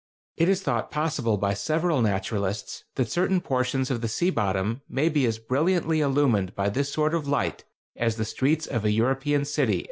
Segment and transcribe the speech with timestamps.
[0.35, 5.09] It is thought possible by several naturalists that certain portions of the sea bottom may
[5.09, 9.45] be as brilliantly illumined by this sort of light as the streets of a European
[9.45, 9.79] city after sunset.